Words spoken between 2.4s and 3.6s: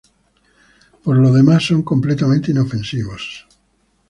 inofensivos.